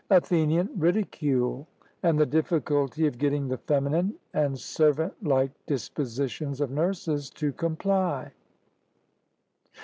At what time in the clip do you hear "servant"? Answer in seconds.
4.57-5.13